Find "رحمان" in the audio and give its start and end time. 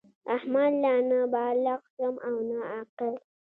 0.31-0.71